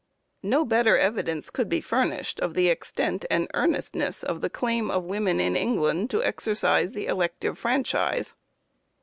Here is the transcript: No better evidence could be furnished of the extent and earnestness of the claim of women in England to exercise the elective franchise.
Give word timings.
No 0.41 0.65
better 0.65 0.97
evidence 0.97 1.51
could 1.51 1.69
be 1.69 1.79
furnished 1.79 2.39
of 2.39 2.55
the 2.55 2.69
extent 2.69 3.23
and 3.29 3.47
earnestness 3.53 4.23
of 4.23 4.41
the 4.41 4.49
claim 4.49 4.89
of 4.89 5.03
women 5.03 5.39
in 5.39 5.55
England 5.55 6.09
to 6.09 6.23
exercise 6.23 6.93
the 6.93 7.05
elective 7.05 7.55
franchise. 7.59 8.33